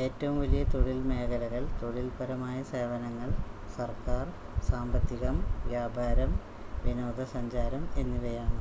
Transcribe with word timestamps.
ഏറ്റവും 0.00 0.34
വലിയ 0.40 0.62
തൊഴിൽ 0.72 0.98
മേഖലകൾ 1.06 1.62
തൊഴിൽപരമായ 1.78 2.58
സേവനങ്ങൾ 2.72 3.30
സർക്കാർ 3.76 4.26
സാമ്പത്തികം 4.68 5.38
വ്യാപാരം 5.66 6.34
വിനോദസഞ്ചാരം 6.84 7.84
എന്നിവയാണ് 7.98 8.61